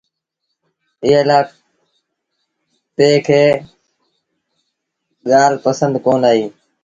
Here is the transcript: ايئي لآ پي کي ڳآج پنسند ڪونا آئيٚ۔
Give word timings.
ايئي 1.03 1.21
لآ 1.29 1.39
پي 2.95 3.07
کي 3.25 3.41
ڳآج 5.29 5.53
پنسند 5.63 5.95
ڪونا 6.05 6.27
آئيٚ۔ 6.33 6.51